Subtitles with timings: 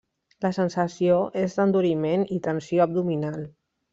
[0.45, 3.39] La sensació és d'enduriment i tensió abdominal.